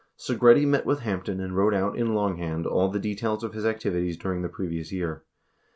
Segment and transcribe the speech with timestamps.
[0.19, 3.67] 84 Segretti met with Hampton and wrote out in longhand all the details of his
[3.67, 5.25] activities during the previous year.